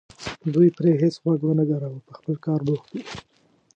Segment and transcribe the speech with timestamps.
[0.53, 3.01] دوی پرې هېڅ غوږ ونه ګراوه په خپل کار بوخت وو.